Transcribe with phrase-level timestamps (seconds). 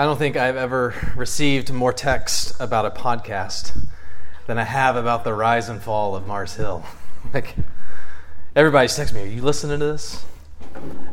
[0.00, 3.76] I don't think I've ever received more text about a podcast
[4.46, 6.86] than I have about the rise and fall of Mars Hill.
[7.34, 7.54] like,
[8.56, 10.24] everybody's texting me, Are you listening to this?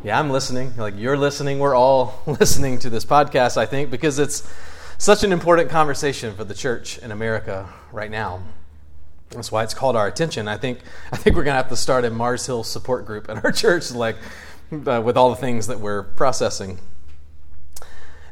[0.05, 0.73] Yeah, I'm listening.
[0.77, 1.59] Like, you're listening.
[1.59, 4.49] We're all listening to this podcast, I think, because it's
[4.97, 8.41] such an important conversation for the church in America right now.
[9.31, 10.47] That's why it's called our attention.
[10.47, 10.79] I think,
[11.11, 13.51] I think we're going to have to start a Mars Hill support group at our
[13.63, 14.15] church, like,
[14.71, 16.79] uh, with all the things that we're processing.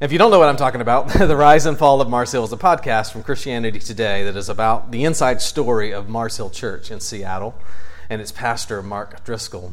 [0.01, 2.43] If you don't know what I'm talking about, The Rise and Fall of Mars Hill
[2.43, 6.49] is a podcast from Christianity Today that is about the inside story of Mars Hill
[6.49, 7.55] Church in Seattle
[8.09, 9.71] and its pastor, Mark Driscoll.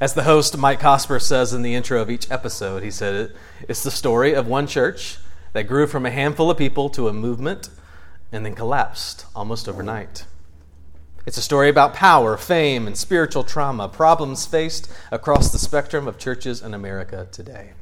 [0.00, 3.34] As the host, Mike Cosper, says in the intro of each episode, he said,
[3.68, 5.18] It's the story of one church
[5.54, 7.70] that grew from a handful of people to a movement
[8.30, 10.24] and then collapsed almost overnight.
[11.26, 16.16] It's a story about power, fame, and spiritual trauma, problems faced across the spectrum of
[16.16, 17.72] churches in America today.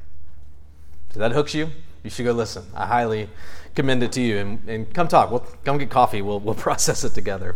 [1.13, 1.69] If that hooks you,
[2.01, 2.65] you should go listen.
[2.73, 3.29] I highly
[3.75, 4.39] commend it to you.
[4.39, 5.29] And, and come talk.
[5.29, 6.23] We'll come get coffee.
[6.23, 7.55] We'll, we'll process it together.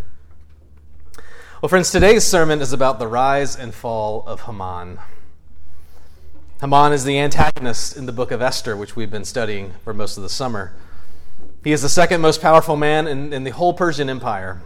[1.59, 4.99] Well, friends, today's sermon is about the rise and fall of Haman.
[6.61, 10.17] Haman is the antagonist in the book of Esther, which we've been studying for most
[10.17, 10.75] of the summer.
[11.63, 14.61] He is the second most powerful man in, in the whole Persian Empire.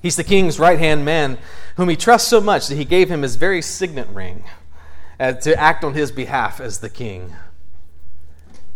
[0.00, 1.36] He's the king's right hand man,
[1.76, 4.44] whom he trusts so much that he gave him his very signet ring
[5.18, 7.34] uh, to act on his behalf as the king.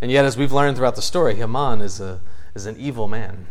[0.02, 2.20] And yet, as we've learned throughout the story, Haman is, a,
[2.56, 3.46] is an evil man.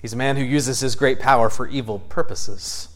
[0.00, 2.88] He's a man who uses his great power for evil purposes.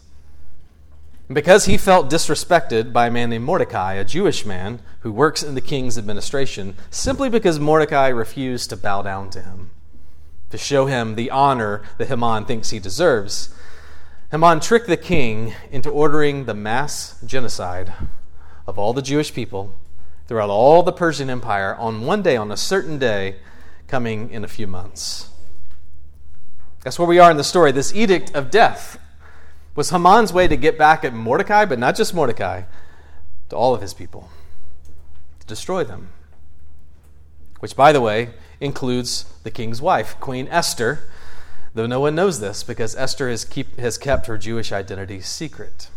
[1.29, 5.43] And because he felt disrespected by a man named Mordecai, a Jewish man who works
[5.43, 9.71] in the king's administration, simply because Mordecai refused to bow down to him,
[10.51, 13.53] to show him the honor that Haman thinks he deserves,
[14.31, 17.93] Haman tricked the king into ordering the mass genocide
[18.65, 19.75] of all the Jewish people
[20.27, 23.37] throughout all the Persian Empire on one day, on a certain day,
[23.87, 25.31] coming in a few months.
[26.83, 27.73] That's where we are in the story.
[27.73, 28.99] This edict of death
[29.75, 32.63] was Haman's way to get back at Mordecai, but not just Mordecai,
[33.51, 34.31] to all of his people,
[35.41, 36.09] to destroy them.
[37.61, 41.01] Which, by the way, includes the king's wife, Queen Esther,
[41.75, 45.91] though no one knows this because Esther has, keep, has kept her Jewish identity secret.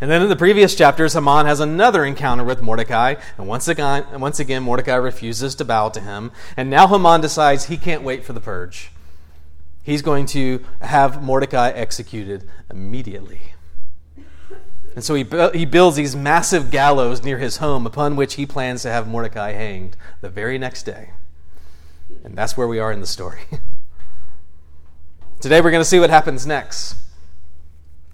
[0.00, 4.06] And then in the previous chapters, Haman has another encounter with Mordecai, and once again,
[4.18, 6.32] once again, Mordecai refuses to bow to him.
[6.56, 8.90] And now Haman decides he can't wait for the purge.
[9.82, 13.40] He's going to have Mordecai executed immediately.
[14.94, 18.82] And so he, he builds these massive gallows near his home upon which he plans
[18.82, 21.10] to have Mordecai hanged the very next day.
[22.24, 23.42] And that's where we are in the story.
[25.40, 26.96] Today we're going to see what happens next.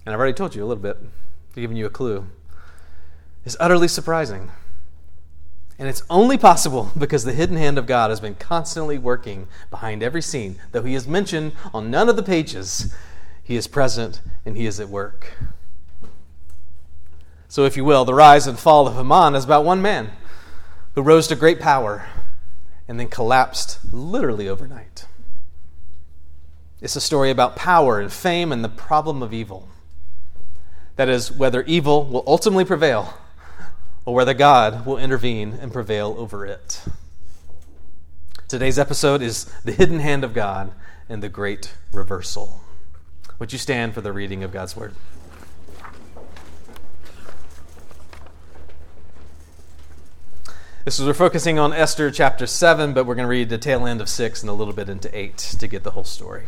[0.05, 0.99] And I've already told you a little bit
[1.61, 2.27] giving you a clue,
[3.44, 4.50] is utterly surprising.
[5.78, 10.03] And it's only possible because the hidden hand of God has been constantly working behind
[10.03, 10.56] every scene.
[10.72, 12.95] Though he is mentioned on none of the pages,
[13.43, 15.34] he is present and he is at work.
[17.49, 20.11] So, if you will, the rise and fall of Haman is about one man
[20.95, 22.06] who rose to great power
[22.89, 25.06] and then collapsed literally overnight.
[26.81, 29.69] It's a story about power and fame and the problem of evil.
[30.97, 33.15] That is, whether evil will ultimately prevail
[34.07, 36.83] or whether God will intervene and prevail over it.
[38.49, 40.73] Today's episode is The Hidden Hand of God
[41.09, 42.61] and the Great Reversal.
[43.39, 44.95] Would you stand for the reading of God's Word?
[50.87, 53.87] This is we're focusing on Esther chapter 7, but we're going to read the tail
[53.87, 56.47] end of 6 and a little bit into 8 to get the whole story.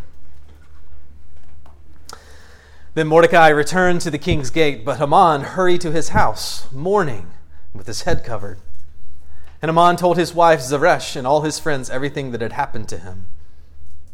[2.99, 7.31] Then Mordecai returned to the king's gate, but Haman hurried to his house, mourning,
[7.73, 8.59] with his head covered.
[9.63, 12.99] And Haman told his wife Zeresh and all his friends everything that had happened to
[12.99, 13.27] him.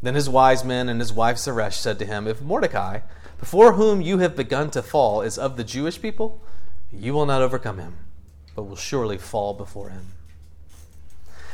[0.03, 2.99] Then his wise men and his wife Zeresh said to him, If Mordecai,
[3.41, 6.43] before whom you have begun to fall, is of the Jewish people,
[6.93, 7.97] you will not overcome him,
[8.55, 10.09] but will surely fall before him.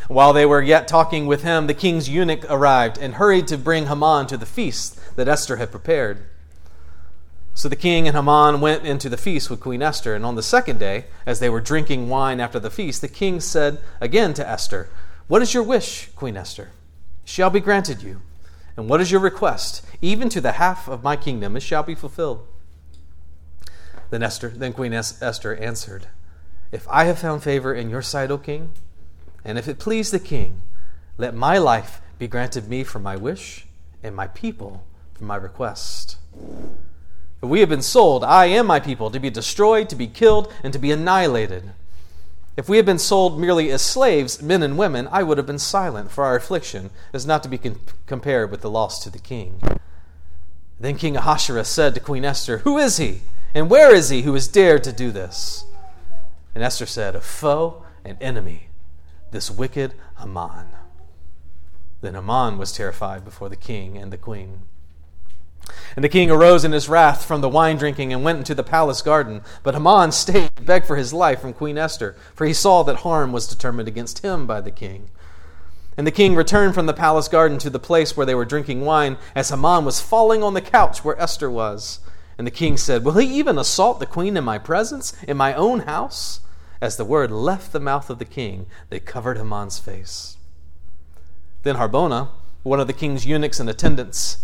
[0.09, 3.87] While they were yet talking with him, the king's eunuch arrived and hurried to bring
[3.87, 6.25] Haman to the feast that Esther had prepared.
[7.55, 10.15] So the king and Haman went into the feast with Queen Esther.
[10.15, 13.41] And on the second day, as they were drinking wine after the feast, the king
[13.41, 14.89] said again to Esther,
[15.27, 16.71] What is your wish, Queen Esther?
[17.25, 18.23] Shall be granted you.
[18.77, 19.85] And what is your request?
[20.01, 22.47] Even to the half of my kingdom it shall be fulfilled.
[24.11, 26.07] Then Esther, then Queen Esther answered,
[26.73, 28.73] If I have found favor in your sight, O king,
[29.45, 30.63] and if it please the king,
[31.17, 33.67] let my life be granted me for my wish,
[34.03, 36.17] and my people for my request.
[37.43, 40.73] We have been sold, I and my people, to be destroyed, to be killed, and
[40.73, 41.73] to be annihilated.
[42.57, 45.59] If we had been sold merely as slaves, men and women, I would have been
[45.59, 47.59] silent, for our affliction is not to be
[48.07, 49.63] compared with the loss to the king.
[50.79, 53.23] Then King Ahasuerus said to Queen Esther, Who is he?
[53.55, 55.65] And where is he who has dared to do this?
[56.55, 58.69] And Esther said, A foe and enemy,
[59.31, 60.67] this wicked Haman.
[62.01, 64.63] Then Haman was terrified before the king and the queen.
[65.97, 68.63] And the king arose in his wrath from the wine drinking and went into the
[68.63, 69.43] palace garden.
[69.63, 72.97] But Haman stayed and begged for his life from Queen Esther, for he saw that
[72.97, 75.11] harm was determined against him by the king.
[75.97, 78.83] And the king returned from the palace garden to the place where they were drinking
[78.83, 82.01] wine, as Haman was falling on the couch where Esther was.
[82.39, 85.53] And the king said, Will he even assault the queen in my presence, in my
[85.53, 86.41] own house?
[86.81, 90.39] As the word left the mouth of the king, they covered Haman's face.
[91.63, 92.29] Then Harbona,
[92.63, 94.39] one of the king's eunuchs in attendance,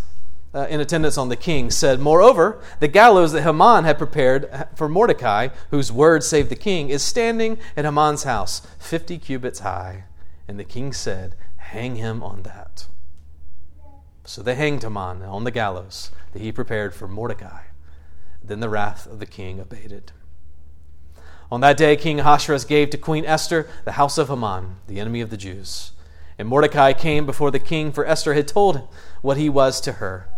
[0.57, 4.89] uh, in attendance on the king, said, Moreover, the gallows that Haman had prepared for
[4.89, 10.05] Mordecai, whose word saved the king, is standing at Haman's house, fifty cubits high.
[10.49, 12.87] And the king said, Hang him on that.
[14.25, 17.65] So they hanged Haman on the gallows that he prepared for Mordecai.
[18.43, 20.13] Then the wrath of the king abated.
[21.51, 25.21] On that day, King Ahasuerus gave to Queen Esther the house of Haman, the enemy
[25.21, 25.93] of the Jews.
[26.39, 28.89] And Mordecai came before the king, for Esther had told
[29.21, 30.29] what he was to her.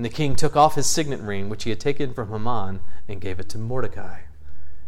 [0.00, 3.20] And the king took off his signet ring, which he had taken from Haman, and
[3.20, 4.20] gave it to Mordecai.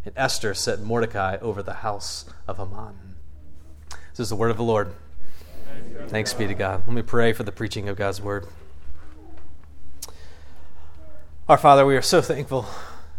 [0.07, 3.17] And Esther set Mordecai over the house of Haman.
[3.91, 4.95] This is the word of the Lord.
[6.09, 6.85] Thanks be to God.
[6.87, 8.47] Let me pray for the preaching of God's word.
[11.47, 12.65] Our Father, we are so thankful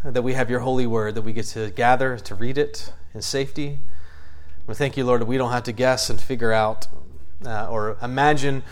[0.04, 3.22] that we have your holy word, that we get to gather to read it in
[3.22, 3.78] safety.
[4.66, 6.88] We thank you, Lord, that we don't have to guess and figure out
[7.46, 8.64] uh, or imagine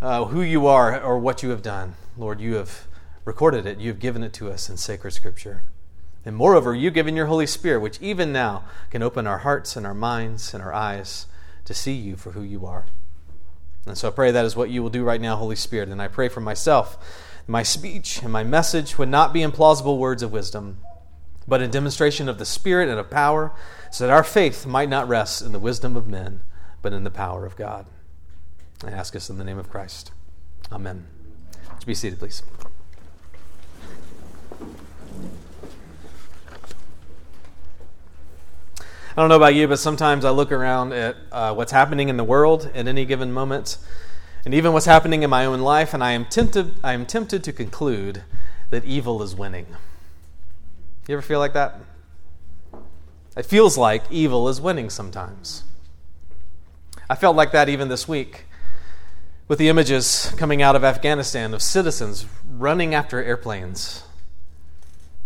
[0.00, 1.96] uh, who you are or what you have done.
[2.16, 2.86] Lord, you have
[3.24, 5.62] recorded it, you have given it to us in sacred scripture.
[6.24, 9.86] And moreover, you've given your Holy Spirit, which even now can open our hearts and
[9.86, 11.26] our minds and our eyes
[11.64, 12.86] to see you for who you are.
[13.86, 15.88] And so I pray that is what you will do right now, Holy Spirit.
[15.88, 16.96] And I pray for myself,
[17.48, 20.78] my speech and my message would not be in plausible words of wisdom,
[21.48, 23.52] but in demonstration of the Spirit and of power,
[23.90, 26.42] so that our faith might not rest in the wisdom of men,
[26.82, 27.86] but in the power of God.
[28.84, 30.12] I ask us in the name of Christ.
[30.70, 31.06] Amen.
[31.82, 32.44] Let's be seated, please.
[38.70, 42.16] I don't know about you, but sometimes I look around at uh, what's happening in
[42.16, 43.78] the world at any given moment,
[44.44, 46.76] and even what's happening in my own life, and I am tempted.
[46.84, 48.22] I am tempted to conclude
[48.70, 49.66] that evil is winning.
[51.08, 51.80] You ever feel like that?
[53.36, 55.64] It feels like evil is winning sometimes.
[57.10, 58.44] I felt like that even this week
[59.48, 64.04] with the images coming out of Afghanistan of citizens running after airplanes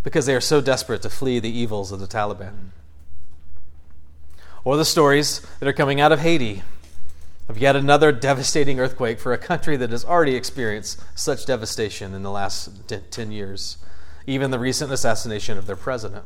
[0.03, 2.71] because they are so desperate to flee the evils of the Taliban.
[4.65, 6.63] Or the stories that are coming out of Haiti
[7.49, 12.23] of yet another devastating earthquake for a country that has already experienced such devastation in
[12.23, 13.79] the last 10 years,
[14.27, 16.25] even the recent assassination of their president.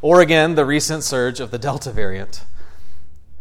[0.00, 2.44] Or again, the recent surge of the Delta variant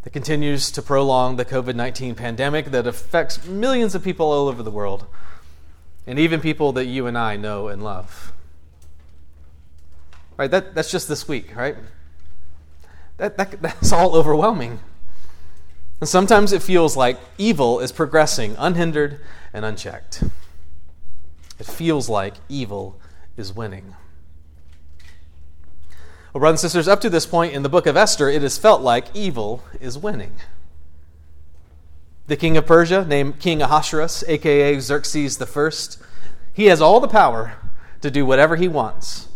[0.03, 4.63] that continues to prolong the COVID 19 pandemic that affects millions of people all over
[4.63, 5.06] the world,
[6.07, 8.33] and even people that you and I know and love.
[10.38, 10.50] Right?
[10.50, 11.75] That, that's just this week, right?
[13.18, 14.79] That, that, that's all overwhelming.
[16.00, 19.20] And sometimes it feels like evil is progressing unhindered
[19.53, 20.24] and unchecked.
[21.60, 23.00] It feels like evil
[23.38, 23.93] is winning.
[26.34, 28.58] Well, brothers and sisters, up to this point in the book of Esther, it has
[28.58, 30.32] felt like evil is winning.
[32.28, 36.02] The king of Persia, named King Ahasuerus, aka Xerxes First,
[36.54, 37.58] he has all the power
[38.00, 39.28] to do whatever he wants.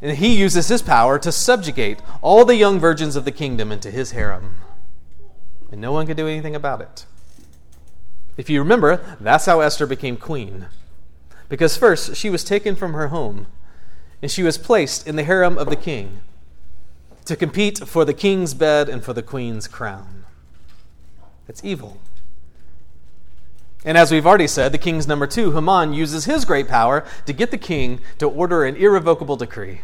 [0.00, 3.90] And he uses his power to subjugate all the young virgins of the kingdom into
[3.90, 4.54] his harem.
[5.72, 7.06] And no one can do anything about it.
[8.36, 10.66] If you remember, that's how Esther became queen.
[11.48, 13.48] Because first, she was taken from her home
[14.22, 16.20] and she was placed in the harem of the king
[17.24, 20.24] to compete for the king's bed and for the queen's crown.
[21.48, 22.00] It's evil.
[23.84, 27.32] And as we've already said, the king's number two, Haman, uses his great power to
[27.32, 29.80] get the king to order an irrevocable decree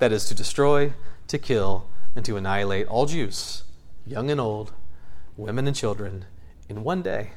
[0.00, 0.92] that is, to destroy,
[1.28, 3.62] to kill, and to annihilate all Jews,
[4.04, 4.72] young and old,
[5.36, 6.24] women and children,
[6.68, 7.30] in one day.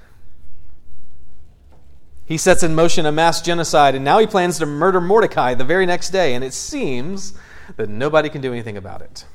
[2.26, 5.66] He sets in motion a mass genocide, and now he plans to murder Mordecai the
[5.66, 7.34] very next day, and it seems
[7.76, 9.26] that nobody can do anything about it.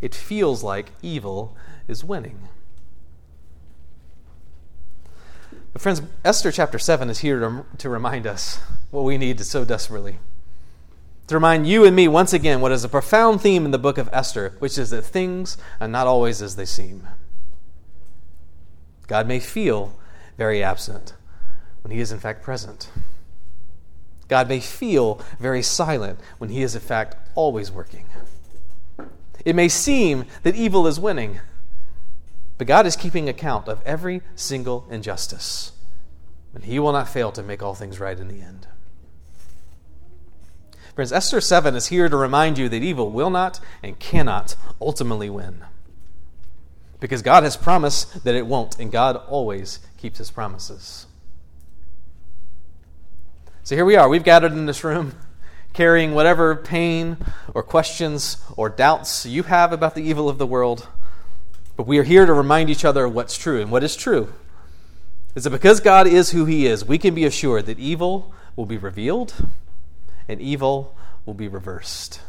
[0.00, 2.48] It feels like evil is winning.
[5.72, 9.64] But, friends, Esther chapter 7 is here to, to remind us what we need so
[9.64, 10.18] desperately.
[11.28, 13.98] to remind you and me once again what is a profound theme in the book
[13.98, 17.06] of Esther, which is that things are not always as they seem.
[19.06, 19.94] God may feel
[20.36, 21.12] very absent
[21.82, 22.90] when he is in fact present.
[24.28, 28.06] God may feel very silent when he is in fact always working.
[29.44, 31.40] It may seem that evil is winning,
[32.58, 35.72] but God is keeping account of every single injustice,
[36.54, 38.66] and he will not fail to make all things right in the end.
[40.94, 45.30] Friends, Esther 7 is here to remind you that evil will not and cannot ultimately
[45.30, 45.64] win.
[46.98, 51.06] Because God has promised that it won't, and God always keeps his promises.
[53.68, 54.08] So here we are.
[54.08, 55.14] We've gathered in this room
[55.74, 57.18] carrying whatever pain
[57.52, 60.88] or questions or doubts you have about the evil of the world.
[61.76, 63.60] But we are here to remind each other what's true.
[63.60, 64.32] And what is true
[65.34, 68.64] is that because God is who he is, we can be assured that evil will
[68.64, 69.34] be revealed
[70.26, 70.96] and evil
[71.26, 72.22] will be reversed.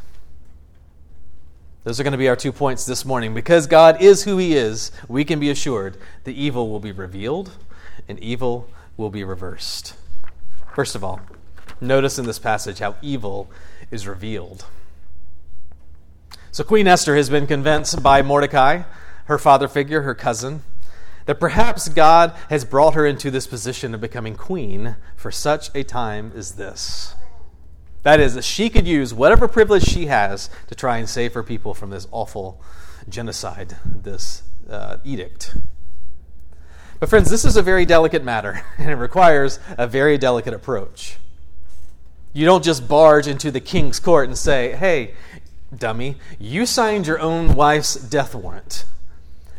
[1.86, 3.34] Those are going to be our two points this morning.
[3.34, 7.52] Because God is who He is, we can be assured the evil will be revealed
[8.10, 9.94] and evil will be reversed.
[10.80, 11.20] First of all,
[11.82, 13.52] notice in this passage how evil
[13.92, 14.64] is revealed.
[16.52, 18.84] So, Queen Esther has been convinced by Mordecai,
[19.26, 20.64] her father figure, her cousin,
[21.26, 25.84] that perhaps God has brought her into this position of becoming queen for such a
[25.84, 27.14] time as this.
[28.04, 31.44] That is, that she could use whatever privilege she has to try and save her
[31.44, 32.62] people from this awful
[33.10, 35.56] genocide, this uh, edict.
[37.00, 41.18] But, friends, this is a very delicate matter, and it requires a very delicate approach.
[42.34, 45.14] You don't just barge into the king's court and say, hey,
[45.76, 48.86] dummy, you signed your own wife's death warrant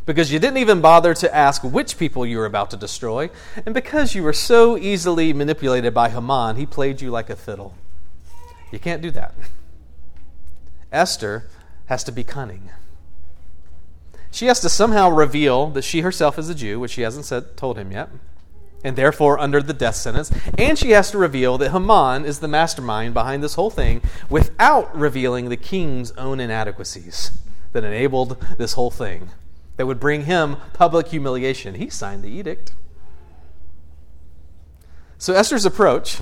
[0.06, 3.30] because you didn't even bother to ask which people you were about to destroy,
[3.64, 7.74] and because you were so easily manipulated by Haman, he played you like a fiddle.
[8.72, 9.34] You can't do that.
[10.90, 11.46] Esther
[11.86, 12.70] has to be cunning.
[14.30, 17.56] She has to somehow reveal that she herself is a Jew, which she hasn't said,
[17.56, 18.10] told him yet,
[18.84, 20.30] and therefore under the death sentence.
[20.56, 24.96] And she has to reveal that Haman is the mastermind behind this whole thing without
[24.96, 27.32] revealing the king's own inadequacies
[27.72, 29.30] that enabled this whole thing,
[29.76, 31.74] that would bring him public humiliation.
[31.74, 32.74] He signed the edict.
[35.18, 36.20] So Esther's approach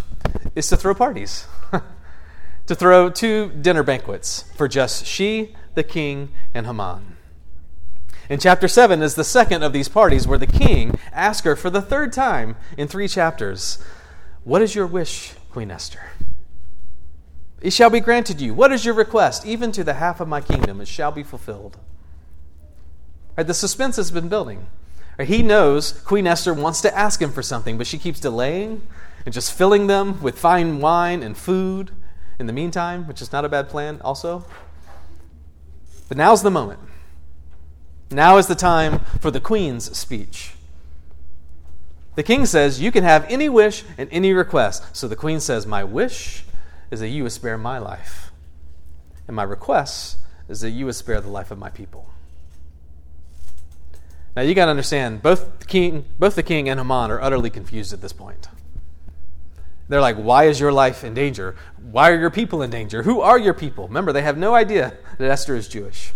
[0.54, 1.46] is to throw parties.
[2.66, 7.17] to throw two dinner banquets for just she, the king, and Haman.
[8.28, 11.70] In chapter 7 is the second of these parties where the king asks her for
[11.70, 13.78] the third time in three chapters,
[14.44, 16.02] What is your wish, Queen Esther?
[17.62, 18.52] It shall be granted you.
[18.52, 19.46] What is your request?
[19.46, 21.78] Even to the half of my kingdom, it shall be fulfilled.
[23.36, 24.66] Right, the suspense has been building.
[25.24, 28.82] He knows Queen Esther wants to ask him for something, but she keeps delaying
[29.24, 31.92] and just filling them with fine wine and food
[32.38, 34.44] in the meantime, which is not a bad plan, also.
[36.08, 36.78] But now's the moment.
[38.10, 40.54] Now is the time for the queen's speech.
[42.14, 44.96] The king says, You can have any wish and any request.
[44.96, 46.44] So the queen says, My wish
[46.90, 48.32] is that you would spare my life.
[49.26, 50.16] And my request
[50.48, 52.10] is that you would spare the life of my people.
[54.34, 57.50] Now you got to understand, both the king, both the king and Haman are utterly
[57.50, 58.48] confused at this point.
[59.88, 61.56] They're like, Why is your life in danger?
[61.90, 63.02] Why are your people in danger?
[63.02, 63.86] Who are your people?
[63.86, 66.12] Remember, they have no idea that Esther is Jewish.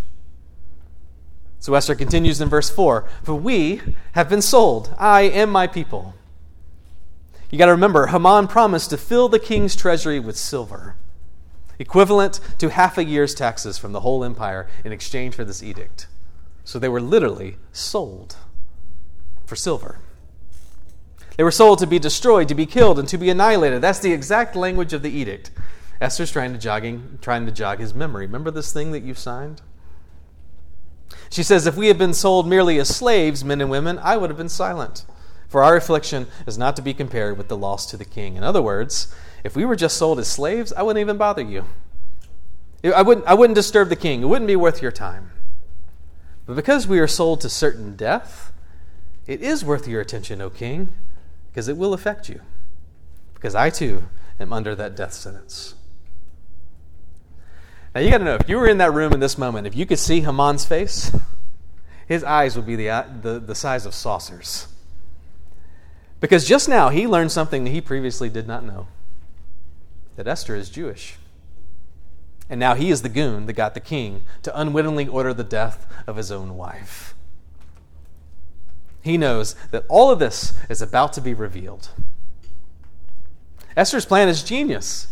[1.63, 3.81] So Esther continues in verse 4 For we
[4.13, 6.17] have been sold, I and my people.
[7.51, 10.97] You got to remember, Haman promised to fill the king's treasury with silver,
[11.79, 16.09] equivalent to half a year's taxes from the whole empire in exchange for this edict.
[16.65, 18.35] So they were literally sold
[19.47, 20.01] for silver.
[21.37, 23.81] They were sold to be destroyed, to be killed, and to be annihilated.
[23.81, 25.53] That's the exact language of the edict.
[26.01, 28.27] Esther's trying to, jogging, trying to jog his memory.
[28.27, 29.63] Remember this thing that you signed?
[31.33, 34.31] She says, If we had been sold merely as slaves, men and women, I would
[34.31, 35.05] have been silent.
[35.49, 38.37] For our affliction is not to be compared with the loss to the king.
[38.37, 39.13] In other words,
[39.43, 41.65] if we were just sold as slaves, I wouldn't even bother you.
[42.85, 44.23] I wouldn't, I wouldn't disturb the king.
[44.23, 45.33] It wouldn't be worth your time.
[46.47, 48.53] But because we are sold to certain death,
[49.27, 50.93] it is worth your attention, O king
[51.53, 52.41] because it will affect you.
[53.35, 54.05] Because I too
[54.41, 55.75] am under that death sentence.
[57.95, 59.77] Now you got to know if you were in that room in this moment, if
[59.77, 61.15] you could see Haman's face,
[62.07, 64.69] his eyes would be the, the, the size of saucers.
[66.21, 68.87] Because just now he learned something that he previously did not know
[70.17, 71.17] that Esther is Jewish.
[72.49, 75.87] And now he is the goon that got the king to unwittingly order the death
[76.07, 77.15] of his own wife.
[79.03, 81.91] He knows that all of this is about to be revealed.
[83.77, 85.09] Esther's plan is genius.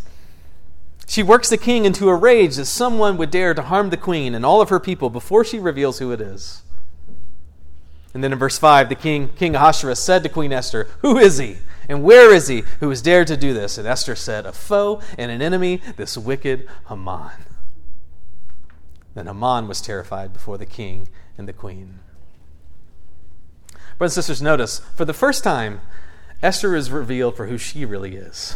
[1.10, 4.32] She works the king into a rage that someone would dare to harm the queen
[4.32, 6.62] and all of her people before she reveals who it is.
[8.14, 11.38] And then in verse 5, the king, King Ahasuerus, said to Queen Esther, Who is
[11.38, 11.56] he?
[11.88, 13.76] And where is he who has dared to do this?
[13.76, 17.32] And Esther said, A foe and an enemy, this wicked Haman.
[19.16, 21.98] Then Haman was terrified before the king and the queen.
[23.98, 25.80] Brothers and sisters, notice, for the first time,
[26.40, 28.54] Esther is revealed for who she really is.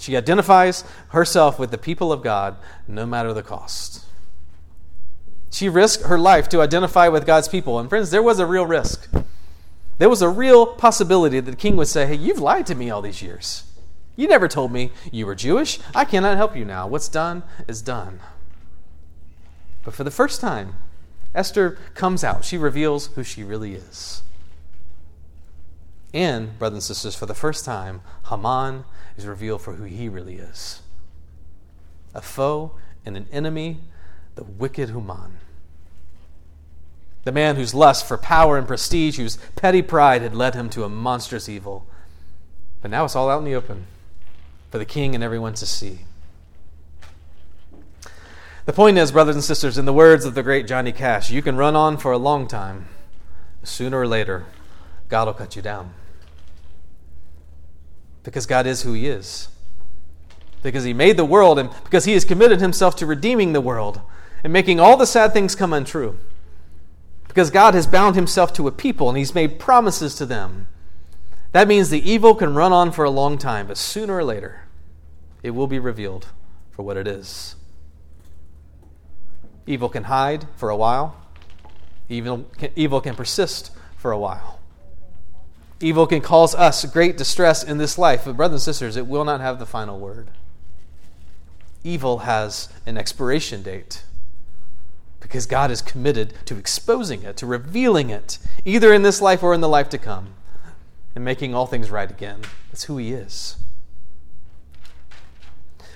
[0.00, 2.56] She identifies herself with the people of God
[2.88, 4.06] no matter the cost.
[5.50, 7.78] She risked her life to identify with God's people.
[7.78, 9.10] And friends, there was a real risk.
[9.98, 12.88] There was a real possibility that the king would say, Hey, you've lied to me
[12.88, 13.64] all these years.
[14.16, 15.78] You never told me you were Jewish.
[15.94, 16.86] I cannot help you now.
[16.86, 18.20] What's done is done.
[19.84, 20.76] But for the first time,
[21.34, 22.44] Esther comes out.
[22.44, 24.22] She reveals who she really is.
[26.12, 28.84] And, brothers and sisters, for the first time, Haman
[29.16, 30.82] is revealed for who he really is
[32.12, 32.72] a foe
[33.06, 33.78] and an enemy
[34.34, 35.38] the wicked Haman.
[37.24, 40.84] The man whose lust for power and prestige, whose petty pride had led him to
[40.84, 41.86] a monstrous evil.
[42.80, 43.86] But now it's all out in the open
[44.70, 46.00] for the king and everyone to see.
[48.64, 51.42] The point is, brothers and sisters, in the words of the great Johnny Cash, you
[51.42, 52.86] can run on for a long time.
[53.62, 54.46] Sooner or later,
[55.08, 55.92] God will cut you down.
[58.22, 59.48] Because God is who He is.
[60.62, 64.00] Because He made the world and because He has committed Himself to redeeming the world
[64.42, 66.18] and making all the sad things come untrue.
[67.28, 70.66] Because God has bound himself to a people and he's made promises to them.
[71.52, 74.64] That means the evil can run on for a long time, but sooner or later,
[75.42, 76.26] it will be revealed
[76.70, 77.56] for what it is.
[79.66, 81.16] Evil can hide for a while,
[82.08, 84.59] evil can, evil can persist for a while.
[85.80, 89.24] Evil can cause us great distress in this life, but, brothers and sisters, it will
[89.24, 90.28] not have the final word.
[91.82, 94.04] Evil has an expiration date
[95.20, 99.54] because God is committed to exposing it, to revealing it, either in this life or
[99.54, 100.34] in the life to come,
[101.14, 102.40] and making all things right again.
[102.70, 103.56] That's who He is.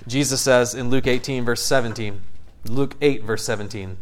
[0.07, 2.21] Jesus says in Luke 18, verse 17,
[2.67, 3.97] Luke 8, verse 17,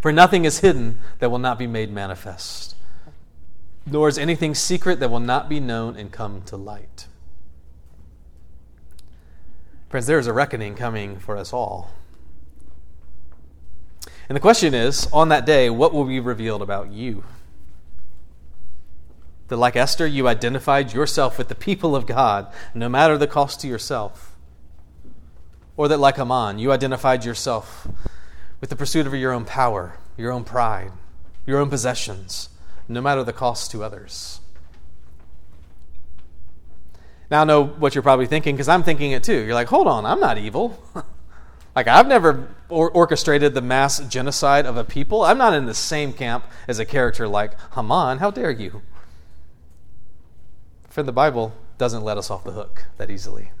[0.00, 2.71] For nothing is hidden that will not be made manifest,
[3.86, 7.06] nor is anything secret that will not be known and come to light.
[9.88, 11.90] Friends, there is a reckoning coming for us all.
[14.28, 17.24] And the question is on that day, what will be revealed about you?
[19.48, 23.60] That, like Esther, you identified yourself with the people of God, no matter the cost
[23.60, 24.34] to yourself.
[25.76, 27.86] Or that, like Haman, you identified yourself
[28.62, 30.92] with the pursuit of your own power, your own pride,
[31.44, 32.48] your own possessions,
[32.88, 34.40] no matter the cost to others.
[37.30, 39.44] Now, I know what you're probably thinking because I'm thinking it too.
[39.44, 40.82] You're like, hold on, I'm not evil.
[41.74, 45.22] Like, I've never or- orchestrated the mass genocide of a people.
[45.22, 48.18] I'm not in the same camp as a character like Haman.
[48.18, 48.82] How dare you?
[50.88, 53.52] For the Bible doesn't let us off the hook that easily.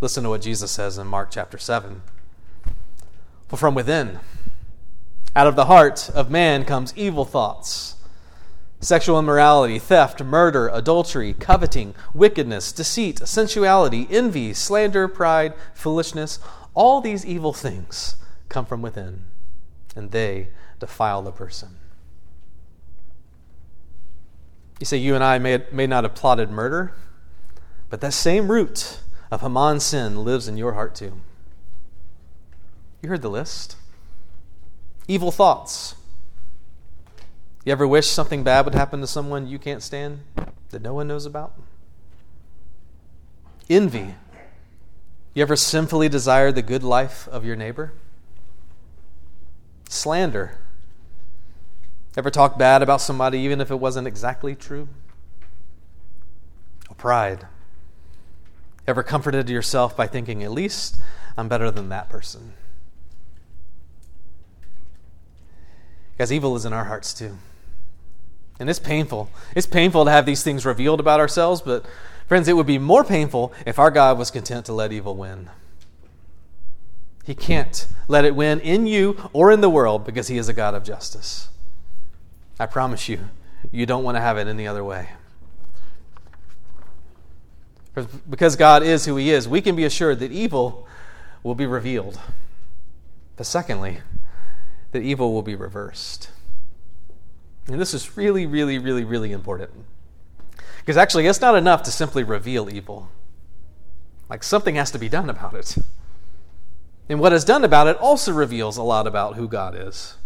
[0.00, 2.02] Listen to what Jesus says in Mark chapter 7.
[3.46, 4.18] For from within,
[5.34, 7.96] out of the heart of man comes evil thoughts
[8.80, 16.38] sexual immorality, theft, murder, adultery, coveting, wickedness, deceit, sensuality, envy, slander, pride, foolishness.
[16.72, 18.16] All these evil things
[18.48, 19.24] come from within,
[19.94, 21.76] and they defile the person.
[24.78, 26.94] You say you and I may, may not have plotted murder,
[27.90, 31.20] but that same root of Haman's sin lives in your heart too.
[33.02, 33.76] You heard the list.
[35.10, 35.96] Evil thoughts,
[37.64, 40.20] you ever wish something bad would happen to someone you can't stand
[40.68, 41.52] that no one knows about?
[43.68, 44.14] Envy.
[45.34, 47.92] You ever sinfully desire the good life of your neighbor?
[49.88, 50.58] Slander.
[52.16, 54.86] Ever talk bad about somebody even if it wasn't exactly true?
[56.96, 57.48] Pride.
[58.86, 61.00] Ever comforted yourself by thinking, at least
[61.36, 62.52] I'm better than that person?
[66.20, 67.38] Because evil is in our hearts too.
[68.58, 69.30] And it's painful.
[69.56, 71.86] It's painful to have these things revealed about ourselves, but
[72.28, 75.48] friends, it would be more painful if our God was content to let evil win.
[77.24, 80.52] He can't let it win in you or in the world because He is a
[80.52, 81.48] God of justice.
[82.58, 83.20] I promise you,
[83.72, 85.08] you don't want to have it any other way.
[88.28, 90.86] Because God is who He is, we can be assured that evil
[91.42, 92.20] will be revealed.
[93.36, 94.00] But secondly,
[94.92, 96.30] that evil will be reversed.
[97.66, 99.70] And this is really, really, really, really important.
[100.78, 103.10] Because actually, it's not enough to simply reveal evil.
[104.28, 105.76] Like something has to be done about it.
[107.08, 110.16] And what is done about it also reveals a lot about who God is.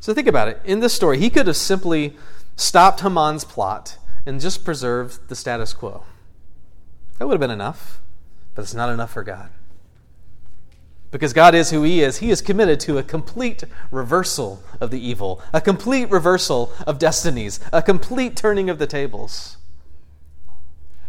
[0.00, 0.60] So think about it.
[0.64, 2.16] In this story, he could have simply
[2.56, 6.04] stopped Haman's plot and just preserved the status quo.
[7.18, 8.00] That would have been enough,
[8.54, 9.50] but it's not enough for God.
[11.10, 15.00] Because God is who He is, He is committed to a complete reversal of the
[15.00, 19.56] evil, a complete reversal of destinies, a complete turning of the tables.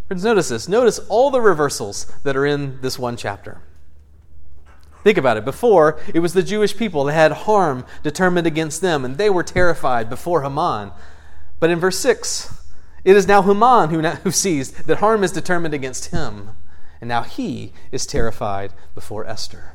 [0.07, 0.69] Friends, notice this.
[0.69, 3.61] Notice all the reversals that are in this one chapter.
[5.03, 5.45] Think about it.
[5.45, 9.43] Before, it was the Jewish people that had harm determined against them, and they were
[9.43, 10.91] terrified before Haman.
[11.59, 12.63] But in verse 6,
[13.03, 16.51] it is now Haman who, who sees that harm is determined against him,
[17.01, 19.73] and now he is terrified before Esther.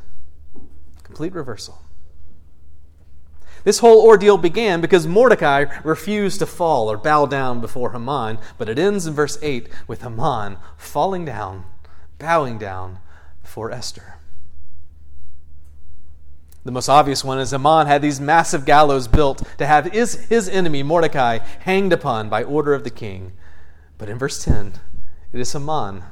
[1.23, 1.81] Complete reversal.
[3.63, 8.69] This whole ordeal began because Mordecai refused to fall or bow down before Haman, but
[8.69, 11.65] it ends in verse 8 with Haman falling down,
[12.19, 12.99] bowing down
[13.41, 14.17] before Esther.
[16.65, 20.49] The most obvious one is Haman had these massive gallows built to have his, his
[20.49, 23.31] enemy, Mordecai, hanged upon by order of the king.
[23.97, 24.73] But in verse 10,
[25.33, 26.03] it is Haman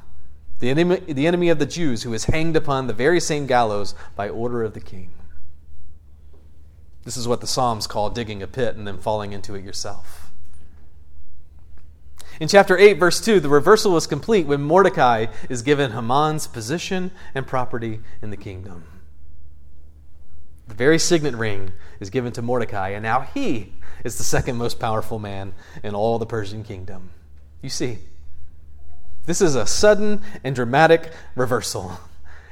[0.60, 3.94] the enemy, the enemy of the Jews, who is hanged upon the very same gallows
[4.14, 5.10] by order of the king.
[7.04, 10.30] This is what the Psalms call digging a pit and then falling into it yourself.
[12.38, 17.10] In chapter 8, verse 2, the reversal is complete when Mordecai is given Haman's position
[17.34, 18.84] and property in the kingdom.
[20.68, 24.78] The very signet ring is given to Mordecai, and now he is the second most
[24.78, 27.10] powerful man in all the Persian kingdom.
[27.60, 27.98] You see,
[29.26, 32.00] this is a sudden and dramatic reversal,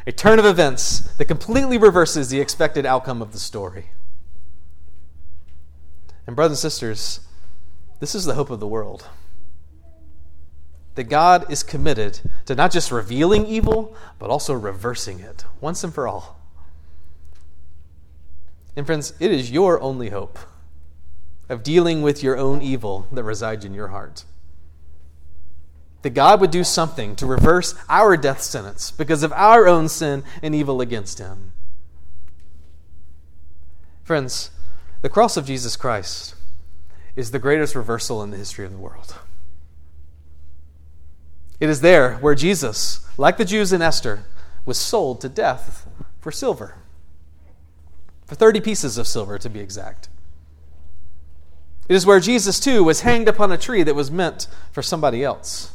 [0.07, 3.87] a turn of events that completely reverses the expected outcome of the story.
[6.26, 7.20] And, brothers and sisters,
[8.00, 9.07] this is the hope of the world.
[10.94, 15.94] That God is committed to not just revealing evil, but also reversing it once and
[15.94, 16.38] for all.
[18.76, 20.38] And, friends, it is your only hope
[21.48, 24.24] of dealing with your own evil that resides in your heart
[26.03, 30.23] that God would do something to reverse our death sentence because of our own sin
[30.43, 31.53] and evil against Him.
[34.05, 34.51] Friends,
[35.03, 36.35] the cross of Jesus Christ
[37.17, 39.17] is the greatest reversal in the history of the world.
[41.61, 44.25] It is there where Jesus, like the Jews in Esther,
[44.65, 45.89] was sold to death
[46.21, 46.77] for silver.
[48.27, 50.09] For 30 pieces of silver, to be exact.
[51.89, 55.25] It is where Jesus, too, was hanged upon a tree that was meant for somebody
[55.25, 55.73] else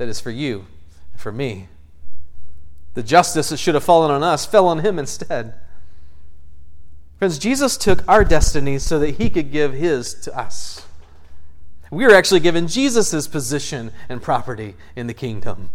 [0.00, 0.64] that is for you
[1.12, 1.68] and for me.
[2.94, 5.52] The justice that should have fallen on us fell on him instead.
[7.18, 10.86] Friends, Jesus took our destiny so that he could give his to us.
[11.90, 15.68] We are actually given Jesus' position and property in the kingdom,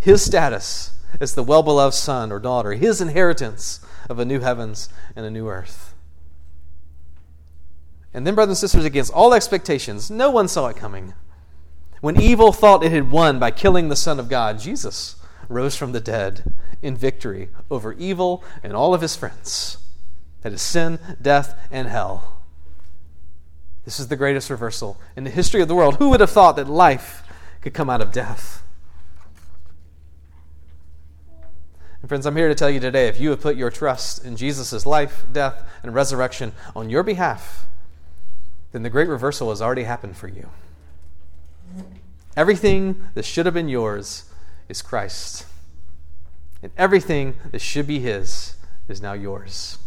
[0.00, 4.88] his status as the well beloved son or daughter, his inheritance of a new heavens
[5.14, 5.92] and a new earth.
[8.14, 11.12] And then, brothers and sisters, against all expectations, no one saw it coming.
[12.00, 15.16] When evil thought it had won by killing the Son of God, Jesus
[15.48, 19.78] rose from the dead in victory over evil and all of his friends.
[20.42, 22.42] That is sin, death, and hell.
[23.84, 25.96] This is the greatest reversal in the history of the world.
[25.96, 27.22] Who would have thought that life
[27.60, 28.62] could come out of death?
[32.00, 34.36] And friends, I'm here to tell you today if you have put your trust in
[34.36, 37.66] Jesus' life, death, and resurrection on your behalf,
[38.72, 40.48] then the great reversal has already happened for you.
[42.36, 44.24] Everything that should have been yours
[44.68, 45.46] is Christ.
[46.62, 48.56] And everything that should be His
[48.88, 49.78] is now yours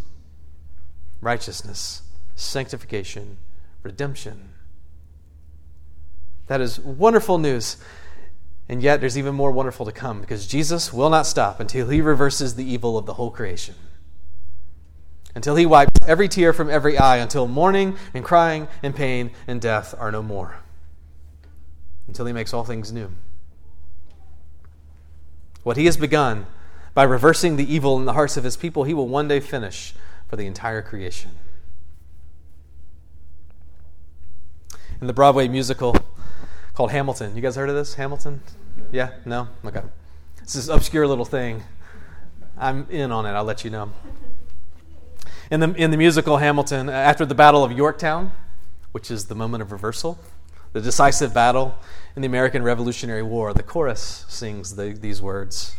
[1.22, 2.02] righteousness,
[2.36, 3.38] sanctification,
[3.82, 4.50] redemption.
[6.48, 7.78] That is wonderful news.
[8.68, 12.02] And yet, there's even more wonderful to come because Jesus will not stop until He
[12.02, 13.76] reverses the evil of the whole creation.
[15.34, 19.62] Until He wipes every tear from every eye, until mourning and crying and pain and
[19.62, 20.63] death are no more
[22.08, 23.12] until he makes all things new.
[25.64, 26.46] What he has begun
[26.94, 29.94] by reversing the evil in the hearts of his people, he will one day finish
[30.28, 31.32] for the entire creation.
[35.00, 35.96] In the Broadway musical
[36.74, 37.96] called Hamilton, you guys heard of this?
[37.96, 38.42] Hamilton?
[38.92, 39.12] Yeah?
[39.26, 39.48] No?
[39.66, 39.82] Okay.
[40.42, 41.64] It's this obscure little thing.
[42.58, 43.92] I'm in on it, I'll let you know.
[45.50, 48.32] In the, in the musical Hamilton, after the Battle of Yorktown,
[48.92, 50.20] which is the moment of reversal,
[50.74, 51.76] the decisive battle
[52.16, 55.76] in the American Revolutionary War, the chorus sings the, these words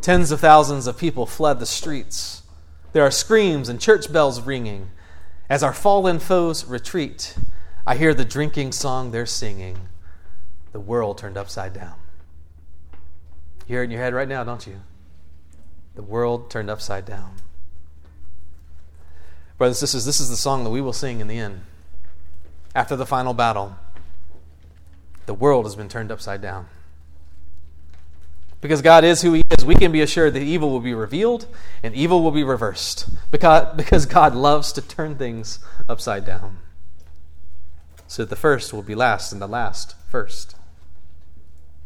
[0.00, 2.42] Tens of thousands of people fled the streets.
[2.92, 4.90] There are screams and church bells ringing.
[5.48, 7.36] As our fallen foes retreat,
[7.86, 9.88] I hear the drinking song they're singing.
[10.72, 11.94] The world turned upside down.
[13.66, 14.80] You hear it in your head right now, don't you?
[15.96, 17.34] The world turned upside down.
[19.58, 21.60] Brothers and sisters, this is the song that we will sing in the end.
[22.74, 23.76] After the final battle,
[25.26, 26.68] the world has been turned upside down.
[28.60, 31.46] Because God is who He is, we can be assured that evil will be revealed
[31.82, 33.08] and evil will be reversed.
[33.30, 36.58] Because, because God loves to turn things upside down.
[38.06, 40.56] So the first will be last and the last first.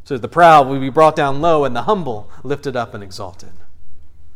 [0.05, 3.53] So the proud will be brought down low and the humble lifted up and exalted.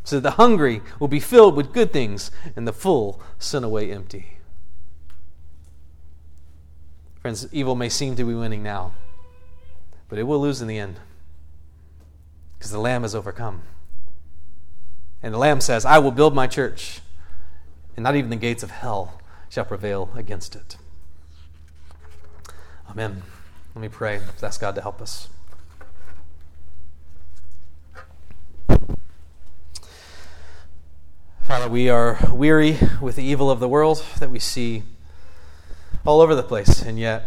[0.03, 4.38] So the hungry will be filled with good things and the full sent away empty.
[7.19, 8.93] Friends, evil may seem to be winning now,
[10.07, 10.99] but it will lose in the end
[12.57, 13.61] because the Lamb has overcome.
[15.21, 17.01] And the Lamb says, I will build my church,
[17.97, 20.77] and not even the gates of hell shall prevail against it.
[22.89, 23.23] Amen.
[23.75, 24.19] Let me pray.
[24.19, 25.27] Let's ask God to help us.
[31.41, 34.83] Father, we are weary with the evil of the world that we see
[36.05, 37.25] all over the place, and yet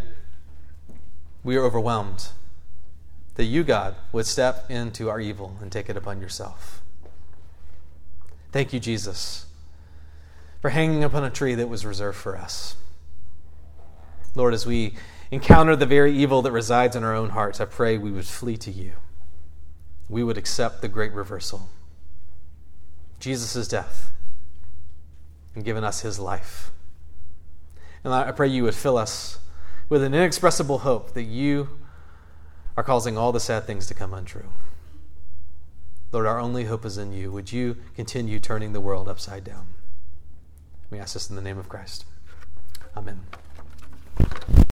[1.44, 2.28] we are overwhelmed
[3.34, 6.82] that you, God, would step into our evil and take it upon yourself.
[8.50, 9.46] Thank you, Jesus,
[10.60, 12.76] for hanging upon a tree that was reserved for us.
[14.34, 14.94] Lord, as we
[15.30, 18.58] encounter the very evil that resides in our own hearts, I pray we would flee
[18.58, 18.92] to you.
[20.08, 21.70] We would accept the great reversal.
[23.18, 24.10] Jesus' death
[25.54, 26.70] and given us his life.
[28.04, 29.38] And I pray you would fill us
[29.88, 31.78] with an inexpressible hope that you
[32.76, 34.48] are causing all the sad things to come untrue.
[36.10, 37.30] Lord, our only hope is in you.
[37.32, 39.68] Would you continue turning the world upside down?
[40.90, 42.04] We ask this in the name of Christ.
[42.96, 43.20] Amen.